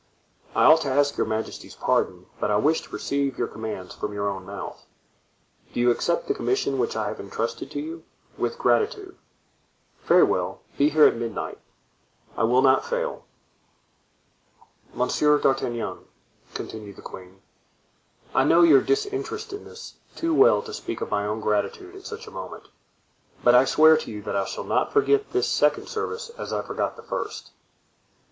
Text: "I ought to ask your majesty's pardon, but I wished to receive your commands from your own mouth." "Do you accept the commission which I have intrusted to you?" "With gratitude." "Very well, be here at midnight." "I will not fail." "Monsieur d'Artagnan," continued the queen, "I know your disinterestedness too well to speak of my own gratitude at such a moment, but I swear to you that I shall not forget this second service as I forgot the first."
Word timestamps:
"I 0.55 0.63
ought 0.63 0.81
to 0.81 0.89
ask 0.89 1.15
your 1.15 1.27
majesty's 1.27 1.75
pardon, 1.75 2.25
but 2.39 2.49
I 2.49 2.55
wished 2.57 2.85
to 2.85 2.89
receive 2.89 3.37
your 3.37 3.47
commands 3.47 3.93
from 3.93 4.13
your 4.13 4.27
own 4.27 4.47
mouth." 4.47 4.87
"Do 5.75 5.79
you 5.79 5.91
accept 5.91 6.27
the 6.27 6.33
commission 6.33 6.79
which 6.79 6.95
I 6.95 7.09
have 7.09 7.19
intrusted 7.19 7.69
to 7.69 7.79
you?" 7.79 8.03
"With 8.35 8.57
gratitude." 8.57 9.15
"Very 10.05 10.23
well, 10.23 10.61
be 10.75 10.89
here 10.89 11.05
at 11.05 11.15
midnight." 11.17 11.59
"I 12.35 12.45
will 12.45 12.63
not 12.63 12.83
fail." 12.83 13.25
"Monsieur 14.95 15.37
d'Artagnan," 15.37 15.99
continued 16.55 16.95
the 16.95 17.03
queen, 17.03 17.39
"I 18.33 18.43
know 18.43 18.63
your 18.63 18.81
disinterestedness 18.81 19.97
too 20.15 20.33
well 20.33 20.63
to 20.63 20.73
speak 20.73 21.01
of 21.01 21.11
my 21.11 21.27
own 21.27 21.41
gratitude 21.41 21.95
at 21.95 22.07
such 22.07 22.25
a 22.25 22.31
moment, 22.31 22.69
but 23.43 23.53
I 23.53 23.65
swear 23.65 23.95
to 23.97 24.09
you 24.09 24.23
that 24.23 24.35
I 24.35 24.45
shall 24.45 24.63
not 24.63 24.91
forget 24.93 25.31
this 25.31 25.47
second 25.47 25.89
service 25.89 26.31
as 26.39 26.51
I 26.51 26.63
forgot 26.63 26.95
the 26.95 27.03
first." 27.03 27.51